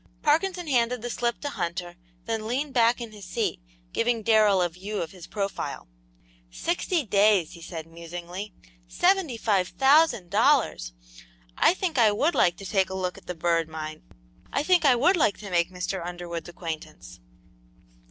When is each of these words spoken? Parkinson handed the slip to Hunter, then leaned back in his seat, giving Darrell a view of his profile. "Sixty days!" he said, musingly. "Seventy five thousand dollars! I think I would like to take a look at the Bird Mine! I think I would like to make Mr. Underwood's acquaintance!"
Parkinson 0.23 0.65
handed 0.65 1.03
the 1.03 1.11
slip 1.11 1.39
to 1.41 1.49
Hunter, 1.49 1.95
then 2.25 2.47
leaned 2.47 2.73
back 2.73 2.99
in 2.99 3.11
his 3.11 3.25
seat, 3.25 3.61
giving 3.93 4.23
Darrell 4.23 4.59
a 4.63 4.67
view 4.69 4.99
of 4.99 5.11
his 5.11 5.27
profile. 5.27 5.87
"Sixty 6.49 7.03
days!" 7.05 7.51
he 7.51 7.61
said, 7.61 7.85
musingly. 7.85 8.51
"Seventy 8.87 9.37
five 9.37 9.67
thousand 9.67 10.31
dollars! 10.31 10.93
I 11.55 11.75
think 11.75 11.99
I 11.99 12.11
would 12.11 12.33
like 12.33 12.57
to 12.57 12.65
take 12.65 12.89
a 12.89 12.95
look 12.95 13.15
at 13.15 13.27
the 13.27 13.35
Bird 13.35 13.69
Mine! 13.69 14.01
I 14.51 14.63
think 14.63 14.85
I 14.85 14.95
would 14.95 15.15
like 15.17 15.37
to 15.37 15.51
make 15.51 15.69
Mr. 15.69 16.03
Underwood's 16.03 16.49
acquaintance!" 16.49 17.19